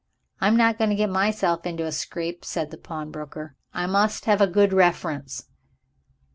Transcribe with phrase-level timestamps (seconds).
[0.39, 4.41] "I'm not going to get myself into a scrape," said the pawnbroker; "I must have
[4.41, 5.45] a good reference."